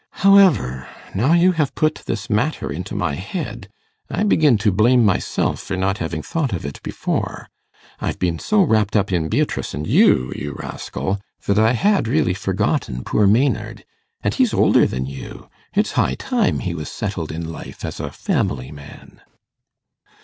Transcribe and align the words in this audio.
However, 0.25 0.87
now 1.13 1.33
you 1.33 1.51
have 1.51 1.75
put 1.75 2.01
this 2.07 2.27
matter 2.27 2.71
into 2.71 2.95
my 2.95 3.13
head, 3.13 3.69
I 4.09 4.23
begin 4.23 4.57
to 4.57 4.71
blame 4.71 5.05
myself 5.05 5.61
for 5.61 5.77
not 5.77 5.99
having 5.99 6.23
thought 6.23 6.53
of 6.53 6.65
it 6.65 6.81
before. 6.81 7.47
I've 7.99 8.17
been 8.17 8.39
so 8.39 8.63
wrapt 8.63 8.95
up 8.95 9.11
in 9.11 9.29
Beatrice 9.29 9.75
and 9.75 9.85
you, 9.85 10.33
you 10.35 10.53
rascal, 10.57 11.19
that 11.45 11.59
I 11.59 11.73
had 11.73 12.07
really 12.07 12.33
forgotten 12.33 13.03
poor 13.03 13.27
Maynard. 13.27 13.85
And 14.23 14.33
he's 14.33 14.55
older 14.55 14.87
than 14.87 15.05
you 15.05 15.51
it's 15.75 15.91
high 15.91 16.15
time 16.15 16.61
he 16.61 16.73
was 16.73 16.89
settled 16.89 17.31
in 17.31 17.47
life 17.51 17.85
as 17.85 17.99
a 17.99 18.09
family 18.09 18.71
man. 18.71 19.21